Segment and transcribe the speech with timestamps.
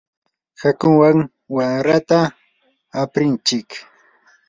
[0.61, 1.17] hakuwan
[1.55, 2.19] wamrata
[3.01, 3.67] aprinchik.